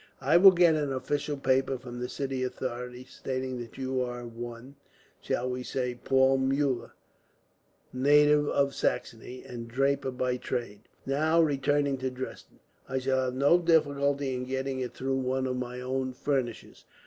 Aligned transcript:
"I 0.19 0.35
will 0.35 0.49
get 0.49 0.73
an 0.73 0.91
official 0.91 1.37
paper 1.37 1.77
from 1.77 1.99
the 1.99 2.09
city 2.09 2.43
authorities, 2.43 3.11
stating 3.13 3.59
that 3.59 3.77
you 3.77 4.01
are 4.01 4.25
one 4.25 4.75
shall 5.21 5.47
we 5.47 5.61
say 5.61 5.93
Paul 5.93 6.37
Muller, 6.39 6.93
native 7.93 8.47
of 8.49 8.73
Saxony, 8.73 9.43
and 9.45 9.67
draper 9.67 10.09
by 10.09 10.37
trade? 10.37 10.79
now 11.05 11.39
returning 11.39 11.99
to 11.99 12.09
Dresden. 12.09 12.59
I 12.89 12.97
shall 12.97 13.25
have 13.25 13.35
no 13.35 13.59
difficulty 13.59 14.33
in 14.33 14.45
getting 14.45 14.79
it 14.79 14.95
through 14.95 15.17
one 15.17 15.45
of 15.45 15.57
my 15.57 15.79
own 15.79 16.13
furnishers. 16.13 16.83